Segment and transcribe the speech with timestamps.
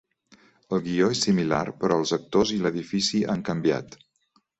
[0.77, 3.99] El guió és similar però els actors i l'edifici han canviat.